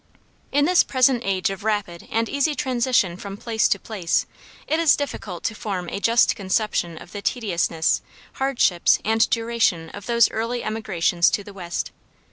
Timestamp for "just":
5.99-6.35